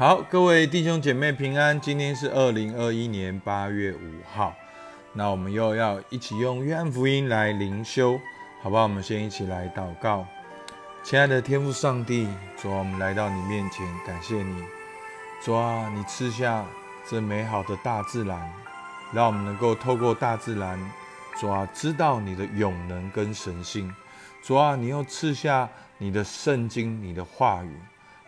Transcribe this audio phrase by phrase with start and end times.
[0.00, 1.78] 好，各位弟兄姐妹平安。
[1.78, 4.54] 今天是二零二一年八月五号，
[5.12, 8.18] 那我们又要一起用约翰福音来灵修，
[8.62, 8.84] 好不好？
[8.84, 10.26] 我们先一起来祷告。
[11.02, 12.26] 亲爱的天父上帝，
[12.56, 14.64] 主啊，我们来到你面前，感谢你。
[15.44, 16.64] 主啊，你赐下
[17.06, 18.50] 这美好的大自然，
[19.12, 20.80] 让我们能够透过大自然，
[21.38, 23.94] 主啊，知道你的永能跟神性。
[24.42, 27.76] 主啊，你又赐下你的圣经，你的话语。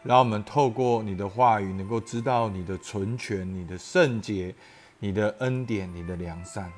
[0.02, 4.54] 让我们透过你的话语，能够知道你的纯全、你的圣洁、
[4.98, 6.72] 你的恩典、你的良善。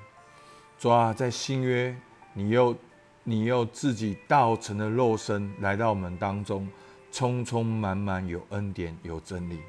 [0.78, 1.96] 主啊，在新约，
[2.34, 2.76] 你又
[3.22, 6.68] 你又自己道成了肉身来到我们当中，
[7.10, 9.60] 充充满满有恩典、有真理。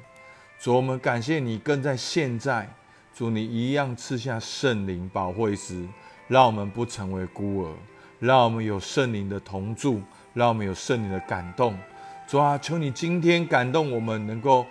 [0.58, 2.68] 主，我们感谢你，更在现在，
[3.14, 5.88] 主你一样赐下圣灵保惠时，
[6.28, 7.74] 让我们不成为孤儿，
[8.18, 10.02] 让我们有圣灵的同住，
[10.34, 11.78] 让我们有圣灵的感动。
[12.26, 14.66] 主啊，求你今天感动我们，能够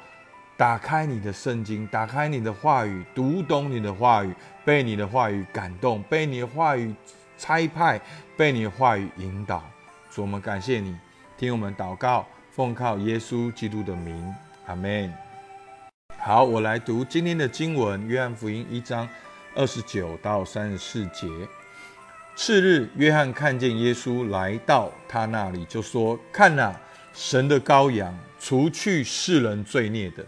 [0.57, 6.93] 打开你的圣经，打开你的话语，读懂你的话语，被你的话语感动，被你的话语
[7.37, 8.01] 差派，
[8.35, 9.63] 被你的话语引导。
[10.11, 10.97] 主，我们感谢你，
[11.37, 15.13] 听我们祷告，奉靠耶稣基督的名，阿门。
[16.17, 19.07] 好，我来读今天的经文，约翰福音一章
[19.55, 21.29] 二十九到三十四节。
[22.35, 26.77] 次日，约翰看见耶稣来到他那里，就说：“看哪！”
[27.15, 30.25] 神的羔羊，除去世人罪孽的，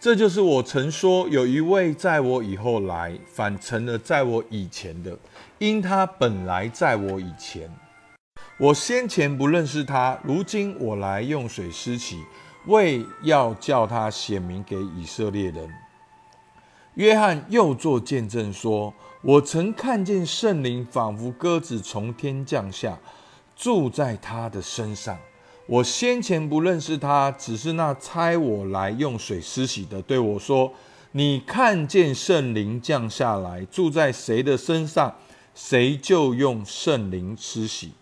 [0.00, 5.16] 这就是我曾说，有一位在我以后来，反成了在我以前的，
[5.58, 7.70] 因他本来在我以前。
[8.58, 12.20] 我先前不认识他，如今我来用水施洗，
[12.66, 15.68] 为要叫他显明给以色列人。
[16.94, 22.98] 约翰又作见证说：“我曾看见圣灵仿佛鸽子从天降下，
[23.56, 25.16] 住在他的身上。”
[25.66, 30.70] 我先前不认识他，只是那差我来用水施洗的对我说
[31.12, 35.16] ：“你看见圣灵降下来，住在谁的身上，
[35.54, 37.92] 谁就用圣灵施洗。”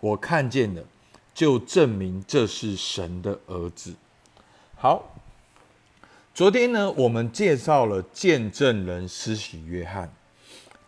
[0.00, 0.82] 我看见了，
[1.32, 3.94] 就证明这是神的儿子。
[4.74, 5.14] 好，
[6.34, 10.12] 昨天呢，我们介绍了见证人施洗约翰，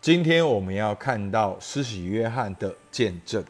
[0.01, 3.41] 今天我们要看到施洗约翰的见证。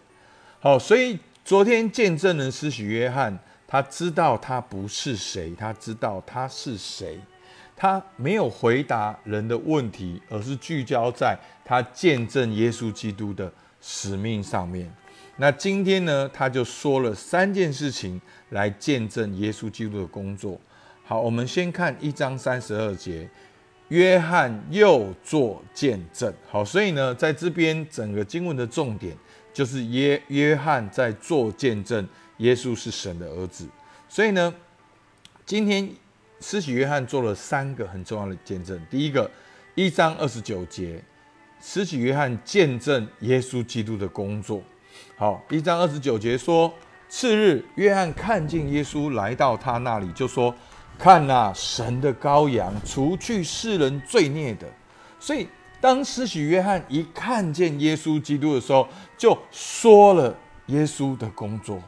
[0.59, 1.17] 好，所以。
[1.45, 7.19] 昨天见证人施洗约翰，他知道他不是谁，他知道他是谁，
[7.75, 14.91] 他没有回答人的问题，而是聚焦在他见证耶稣基督的使命上面。
[15.37, 18.19] 那今天呢，他就说了三件事情
[18.49, 20.59] 来见证耶稣基督的工作。
[21.03, 23.29] 好，我们先看一章三十二节，
[23.89, 26.33] 约翰又做见证。
[26.49, 29.15] 好，所以呢，在这边整个经文的重点。
[29.55, 32.05] 就是约约翰在做见证，
[32.39, 33.65] 耶稣是神的儿子。
[34.09, 34.53] 所以呢，
[35.45, 35.89] 今天
[36.41, 38.77] 施洗约翰做了三个很重要的见证。
[38.89, 39.31] 第一个，
[39.73, 41.01] 一章二十九节，
[41.61, 44.61] 施洗约翰见证耶稣基督的工作。
[45.15, 46.73] 好，一章二十九节说，
[47.07, 50.53] 次日，约翰看见耶稣来到他那里，就说
[50.99, 54.67] ：“看那神的羔羊，除去世人罪孽的。”
[55.17, 55.47] 所以。
[55.81, 58.87] 当施洗约翰一看见耶稣基督的时候，
[59.17, 60.35] 就说了
[60.67, 61.81] 耶稣的工作。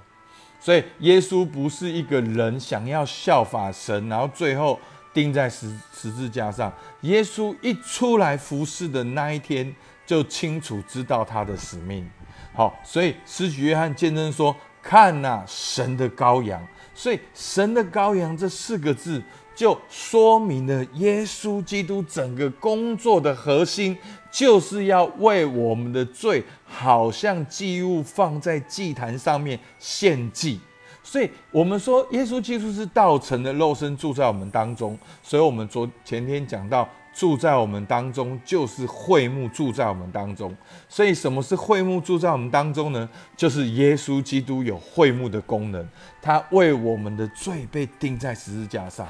[0.59, 4.77] 所以，耶稣不是一个人想要效法神，然后最后
[5.13, 6.71] 钉在十十字架上。
[7.01, 9.73] 耶稣一出来服侍的那一天，
[10.05, 12.07] 就清楚知道他的使命。
[12.53, 16.61] 好，所以施洗约翰见证说：“看呐，神的羔羊。”
[16.93, 19.23] 所以，神的羔羊这四个字。
[19.57, 23.97] 就说明了耶稣基督整个工作的核心，
[24.29, 30.59] 就是要为我们的罪，好像祭物放在祭坛上面献祭。
[31.01, 34.95] 所以，我们说耶稣基督是道成的肉身住在我们当中。
[35.23, 40.55] 所以，我们昨前天讲到，住在我们当中就是会幕住在我们当中。
[40.87, 43.09] 所以，什么是会幕住在我们当中呢？
[43.35, 45.83] 就是耶稣基督有会幕的功能，
[46.21, 49.07] 他为我们的罪被钉在十字架上。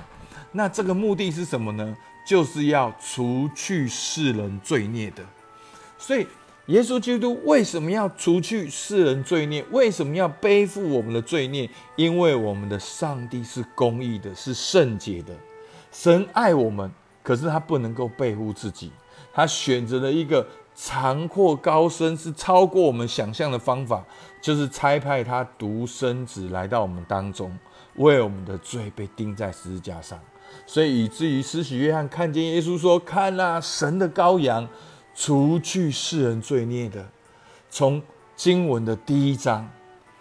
[0.51, 1.95] 那这个目的是什么呢？
[2.25, 5.23] 就是要除去世人罪孽的。
[5.97, 6.27] 所以，
[6.67, 9.63] 耶稣基督为什么要除去世人罪孽？
[9.71, 11.69] 为什么要背负我们的罪孽？
[11.95, 15.33] 因为我们的上帝是公义的，是圣洁的。
[15.91, 16.91] 神爱我们，
[17.23, 18.91] 可是他不能够背负自己，
[19.33, 20.45] 他选择了一个
[20.75, 24.03] 长阔高深、是超过我们想象的方法，
[24.41, 27.57] 就是差派他独生子来到我们当中，
[27.95, 30.19] 为我们的罪被钉在十字架上。
[30.65, 34.67] 所以以至于施洗约翰看见耶稣说：“看那神的羔羊，
[35.15, 37.05] 除去世人罪孽的。”
[37.69, 38.01] 从
[38.35, 39.69] 经文的第一章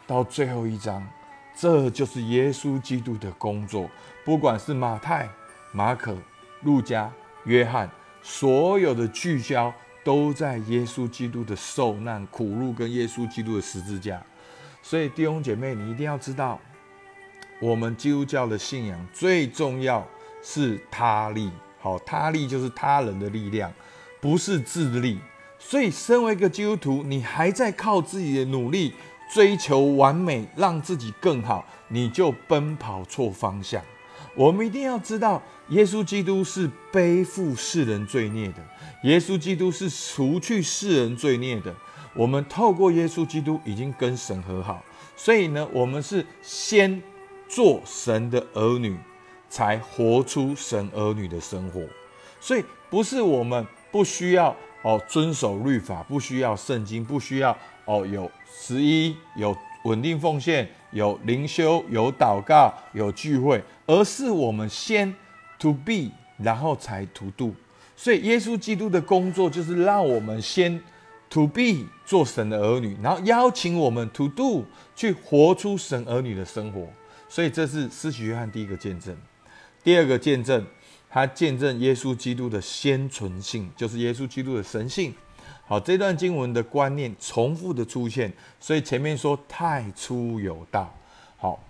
[0.06, 1.06] 到最后一章，
[1.56, 3.88] 这就是耶稣基督的工作。
[4.24, 5.28] 不管是马太、
[5.72, 6.16] 马可、
[6.62, 7.10] 路加、
[7.44, 7.90] 约翰，
[8.22, 9.72] 所有的聚焦
[10.04, 14.20] 都在耶稣基督的受难、苦路跟耶稣基督的十字架。
[14.82, 16.60] 所以弟兄姐妹，你一定要知道，
[17.60, 20.06] 我们基督教的信仰最重要
[20.48, 21.50] 是他力。
[21.80, 23.72] 好，他力就是他人的力量，
[24.20, 25.18] 不是自力。
[25.58, 28.92] 所以，身为一个基督徒，你还在靠自己的努力
[29.32, 33.82] 追求完美，让自己更好，你就奔跑错方向。
[34.36, 38.64] 我们一定要知道，耶稣基督是背负世人罪孽的，
[39.02, 41.74] 耶稣基督是除去世人罪孽的。
[42.14, 44.82] 我们透过耶稣基督已经跟神和好，
[45.16, 47.02] 所以呢，我们是先
[47.48, 48.96] 做神的儿女，
[49.48, 51.82] 才活出神儿女的生活。
[52.40, 59.56] 所以不是我们不需要哦遵守律法，不需要圣经，不需要哦有十一有。
[59.84, 65.14] 稳定奉献，有灵修，有祷告，有聚会，而是我们先
[65.60, 67.54] to be，然后才 to do。
[67.94, 70.82] 所以耶稣基督的工作就是让我们先
[71.30, 74.64] to be 做神的儿女，然后邀请我们 to do
[74.96, 76.88] 去活出神儿女的生活。
[77.28, 79.16] 所以这是施洗约翰第一个见证。
[79.86, 80.66] 第二个见证，
[81.08, 85.14] 他见证耶稣基督的先存性，就是耶稣基督的神性。
[85.64, 90.92] 好，这段经文的观念重复的出现，所以前面说太初有道。
[91.36, 91.62] 好，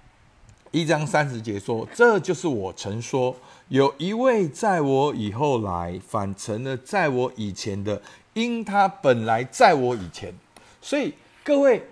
[0.70, 3.36] 一章三十节说，这就是我曾说，
[3.68, 8.00] 有一位在我以后来，反成了在我以前的，
[8.32, 10.32] 因他本来在我以前。
[10.80, 11.12] 所以
[11.44, 11.86] 各位，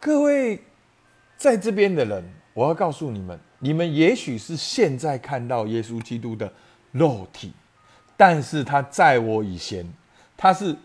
[0.00, 0.62] 各位
[1.36, 6.52] 在这边的人，我要告诉你们，你们也许是现在看到耶稣基督的
[6.92, 7.50] 肉体，
[8.14, 9.90] 但是他在我以前，
[10.36, 10.76] 他是。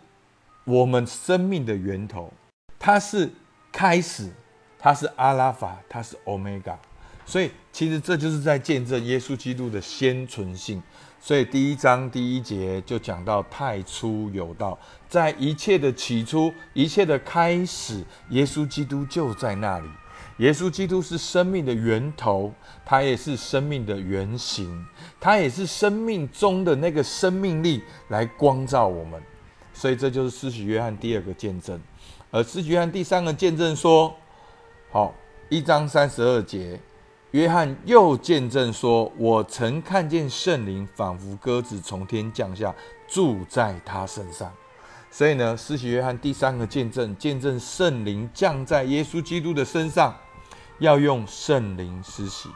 [0.66, 2.32] 我们生命的源头，
[2.78, 3.28] 它是
[3.72, 4.30] 开始，
[4.78, 6.78] 它是阿拉法，它是欧米伽，
[7.26, 10.80] 所以其实这就是在见证耶稣基督的先存性。
[11.20, 14.78] 所以第一章第一节就讲到太初有道，
[15.08, 19.90] 在一切的起初，一切的开始，耶稣基督就在那里。
[20.40, 22.54] 耶稣基督是生命的源头，
[22.86, 24.86] 他也是生命的原型，
[25.20, 29.22] 他也是生命中的那个生命力来光照我们。
[29.74, 31.80] 所以这就是施洗约翰第二个见证，
[32.32, 34.14] 而施洗约翰第三个见证说
[34.92, 35.14] ：“好，
[35.50, 36.80] 一章三十二节，
[37.32, 42.74] 约翰又见证说，我曾看见圣灵仿佛鸽子从天降下，
[43.10, 44.52] 住在他身上。
[45.12, 50.16] 所以呢，施洗约翰第三个见证，见证圣灵降在耶稣基督的身上，
[50.80, 52.50] 要用圣灵施洗。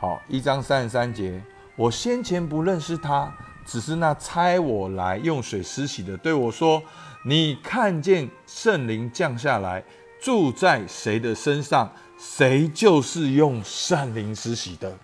[0.00, 1.42] 好，一章三十三节，
[1.76, 3.32] 我先前不认识他。”
[3.68, 6.82] 只是那差我来用水施洗的对我说
[7.26, 9.84] ：“你看见圣灵降下来，
[10.22, 14.96] 住在谁的身上，谁就是用圣灵施洗的。”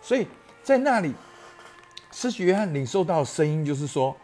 [0.00, 0.26] 所以
[0.62, 1.12] 在那里，
[2.10, 4.16] 施洗约翰领受到声音，就是说：“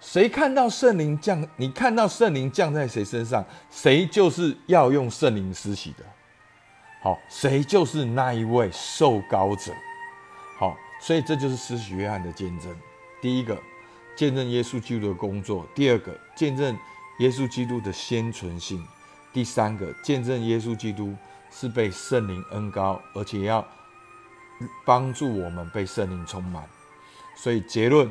[0.00, 6.04] 谁看到圣灵降，你看到圣灵降在谁身上，谁就是要用圣灵施洗的。
[7.02, 9.72] 好，谁就是那一位受膏者。
[10.58, 12.74] 好，所以这就是施洗约翰的见证。”
[13.20, 13.60] 第一个
[14.16, 16.78] 见证耶稣基督的工作，第二个见证
[17.18, 18.86] 耶稣基督的先存性，
[19.32, 21.14] 第三个见证耶稣基督
[21.50, 23.66] 是被圣灵恩高，而且要
[24.84, 26.64] 帮助我们被圣灵充满。
[27.34, 28.08] 所以结论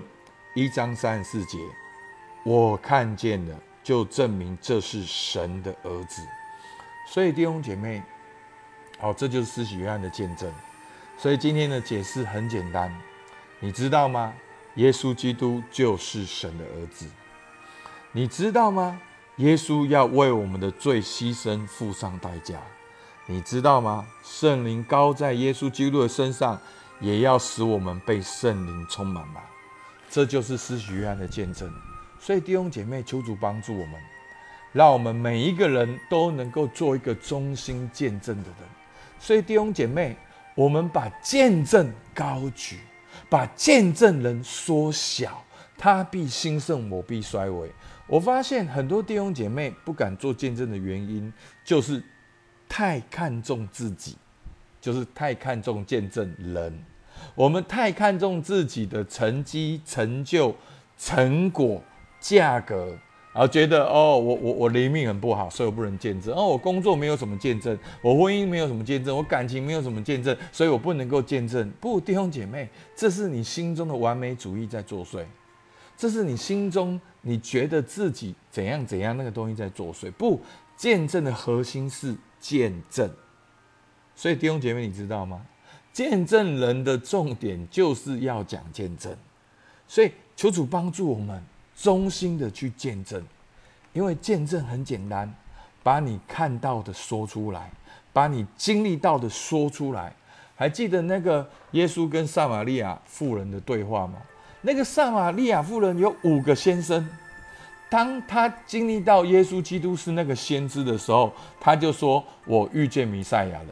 [0.54, 1.58] 一章三十四节，
[2.44, 6.22] 我看见了，就证明这是神的儿子。
[7.08, 8.02] 所以弟兄姐妹，
[9.02, 10.48] 好，这就是施洗约翰的见证。
[11.18, 12.96] 所以今天的解释很简单，
[13.60, 14.32] 你知道吗？
[14.76, 17.08] 耶稣基督就是神的儿子，
[18.12, 19.02] 你知道吗？
[19.38, 22.62] 耶稣要为我们的罪牺牲，付上代价，
[23.26, 24.06] 你知道吗？
[24.24, 26.60] 圣灵高在耶稣基督的身上，
[27.00, 29.44] 也要使我们被圣灵充满吧。
[30.12, 31.74] 这就是施洗约翰的见证。
[32.20, 34.00] 所以弟兄姐妹，求主帮助我们，
[34.72, 38.81] 让我们每一个人都能够做一个忠心见证的人。
[39.22, 40.18] 所以弟兄姐妹，
[40.56, 42.80] 我们把见证高举。
[43.30, 45.42] 把见证人缩小，
[45.78, 47.72] 他必兴盛，我必衰微。
[48.08, 51.32] 我发现很多弟兄姐妹不敢做见证的原因，
[51.64, 52.04] 就是
[52.68, 54.18] 太看重自己，
[54.82, 56.84] 就是太看重见证人。
[57.36, 60.54] 我们太看重自己的成绩、成就、
[60.98, 61.82] 成果、
[62.20, 62.98] 价格。
[63.34, 66.34] 然后觉得哦，我我我灵命很不好，所以我不能见证。
[66.36, 71.72] 哦，我工作没有什么见证，我婚姻没有什么见证，我感情没有什么见证，所以我不能够见证。
[71.80, 75.24] 不，弟兄姐妹，这是你心中的完美主义在作祟，
[75.96, 80.12] 这是你心中你觉得自己怎样怎样那个东西在作祟。
[80.12, 80.42] 不，
[80.76, 83.10] 见证的核心是见证，
[84.14, 85.46] 所以弟兄姐妹，你知道吗？
[85.94, 89.16] 见证人的重点就是要讲见证，
[89.88, 91.44] 所以求主帮助我们
[91.76, 93.24] 衷心的去见证，
[93.94, 95.34] 因为见证很简单，
[95.82, 97.72] 把你看到的说出来，
[98.14, 100.14] 把你经历到的说出来。
[100.56, 104.16] 还记得那个耶稣跟撒玛利亚妇人的对话吗？
[104.62, 107.10] 那个撒玛利亚妇人有五个先生，
[107.90, 113.70] 当他经历到耶稣基督是那个先知的时候，他就说：“我遇见弥赛亚了。”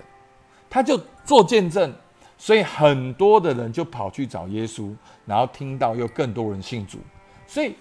[0.68, 1.94] 他就做见证。
[2.42, 6.98] 所以很多的人就跑去找耶稣，然后听到又更多人信主。
[7.46, 7.76] 所以，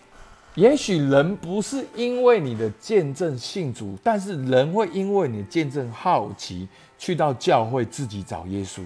[0.59, 6.67] 也许人不是因为你的见证信主，但是人会因为你的见证好奇，
[6.99, 8.83] 去到教会自己找耶稣。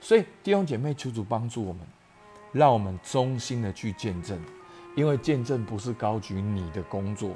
[0.00, 1.82] 所以弟兄姐妹，求主帮助我们，
[2.50, 4.36] 让我们衷心的去见证，
[4.96, 7.30] 因为见证不是高举你的工作、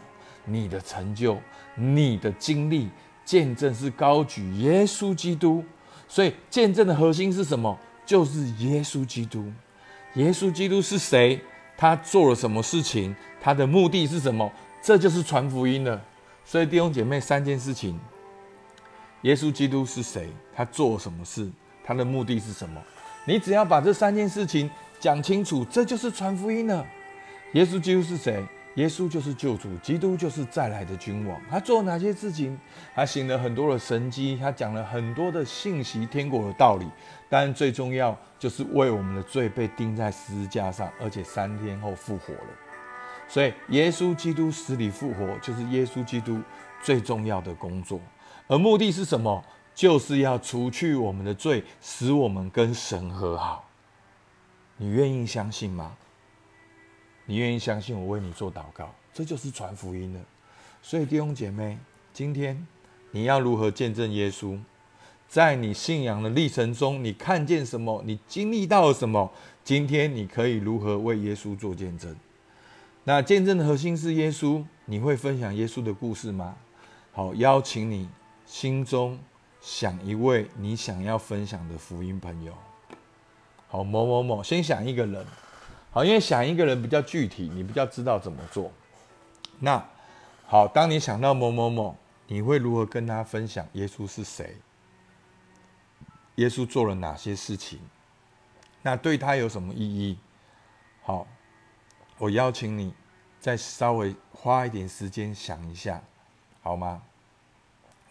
[0.44, 1.38] 你的成就、
[1.76, 2.88] 你的经历，
[3.24, 5.62] 见证是高举耶稣基督。
[6.08, 7.78] 所以见证的核心是什么？
[8.04, 9.52] 就是耶稣基督。
[10.14, 11.40] 耶稣基督是谁？
[11.78, 13.14] 他做了什么事情？
[13.40, 14.50] 他的目的是什么？
[14.82, 16.02] 这就是传福音了。
[16.44, 17.96] 所以弟兄姐妹，三件事情：
[19.22, 20.28] 耶稣基督是谁？
[20.52, 21.48] 他做了什么事？
[21.84, 22.82] 他的目的是什么？
[23.24, 24.68] 你只要把这三件事情
[24.98, 26.84] 讲清楚，这就是传福音了。
[27.52, 28.44] 耶稣基督是谁？
[28.74, 31.40] 耶稣就是救主，基督就是再来的君王。
[31.50, 32.56] 他做哪些事情？
[32.94, 36.86] 他行了很多的神迹，他讲了很多的信息、天国的道理。
[37.28, 42.50] 但最重要就是为我们的罪被钉在十字架上，而且三天后复活了。
[43.26, 46.40] 所以，耶稣基督死里复活，就是耶稣基督
[46.82, 48.00] 最重要的工作。
[48.46, 49.44] 而目的是什么？
[49.74, 53.68] 就是要除去我们的罪，使我们跟神和好。
[54.76, 55.96] 你愿意相信吗？
[57.30, 60.20] 你愿意相信我为你做祷告，这就是传福音了。
[60.80, 61.76] 所以弟兄姐妹，
[62.10, 62.66] 今天
[63.10, 64.58] 你要如何见证耶稣？
[65.28, 68.02] 在你信仰的历程中，你看见什么？
[68.06, 69.30] 你经历到了什么？
[69.62, 72.16] 今天你可以如何为耶稣做见证？
[73.04, 76.56] 那见证的核心是耶稣，你会分享耶稣的故事吗？
[77.12, 78.08] 好，邀请你
[78.46, 79.18] 心中
[79.60, 82.54] 想一位你想要分享的福音朋友。
[83.66, 85.26] 好，某某某，先想一个人。
[85.98, 88.70] 好，因为想一个人比较具体，你比较知道怎么做。
[89.58, 89.84] 那
[90.46, 91.96] 好，当你想到某某某，
[92.28, 94.58] 你会如何跟他分享耶稣是谁？
[96.36, 97.80] 耶稣做了哪些事情？
[98.80, 100.16] 那对他有什么意义？
[101.02, 101.26] 好，
[102.18, 102.94] 我邀请你
[103.40, 106.00] 再稍微花一点时间想一下，
[106.62, 107.02] 好吗？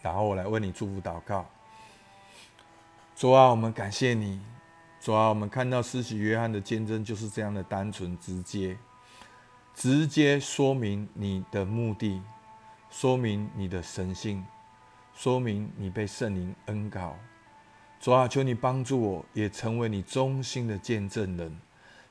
[0.02, 1.46] 然后我来为你祝福祷告。
[3.16, 4.42] 主啊，我们感谢你。
[5.08, 8.78] 主啊，我们看到施洗约翰的见证就是这样的单纯直接，
[9.74, 12.22] 直接说明你的目的，
[12.90, 14.46] 说明你的神性，
[15.16, 17.16] 说明你被圣灵恩膏。
[18.02, 21.58] 主啊，求你帮助我，也成为你忠心的见证人，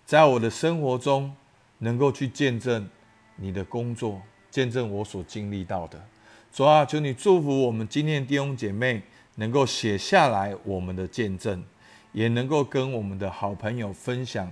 [0.07, 1.37] 在我的生活中
[1.76, 2.88] 能够去见证
[3.37, 6.03] 你的工作，见证我所经历到的。
[6.50, 9.03] 主啊，求你祝福我们今天的弟兄姐妹
[9.35, 11.62] 能够写下来我们的见证。
[12.17, 14.51] 也能够跟我们的好朋友分享，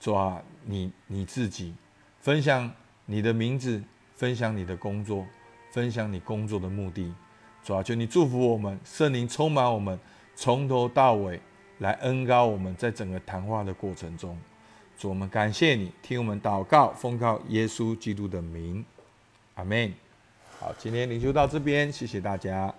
[0.00, 1.72] 抓你你自己，
[2.18, 2.68] 分享
[3.06, 3.80] 你的名字，
[4.16, 5.24] 分享你的工作，
[5.70, 7.14] 分享你工作的目的，
[7.62, 9.96] 主啊，求你祝福我们，圣灵充满我们，
[10.34, 11.40] 从头到尾
[11.78, 14.36] 来恩高我们，在整个谈话的过程中，
[14.98, 18.84] 主我们感谢你，听我们祷告，奉靠耶稣基督的名，
[19.54, 19.94] 阿门。
[20.58, 22.74] 好，今天灵修到这边，谢谢大家。